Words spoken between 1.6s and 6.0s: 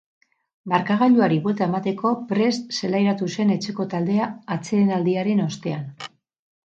emateko prest zelairatu zen etxeko taldea atsedenaldiaren ostean.